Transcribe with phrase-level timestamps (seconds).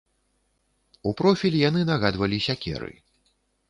[1.11, 2.95] У профіль яны нагадвалі сякеры.